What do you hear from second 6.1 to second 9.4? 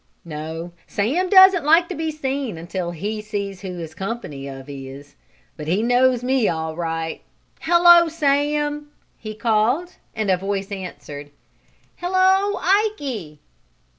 me all right. Hello, Sam!" he